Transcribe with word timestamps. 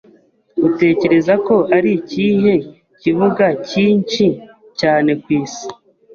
Utekereza 0.67 1.33
ko 1.47 1.55
ari 1.75 1.89
ikihe 1.99 2.53
kibuga 3.01 3.45
cyinshi 3.69 4.25
cyane 4.79 5.11
ku 5.21 5.27
isi? 5.41 5.67